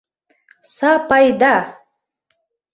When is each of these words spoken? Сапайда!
Сапайда! 0.75 1.55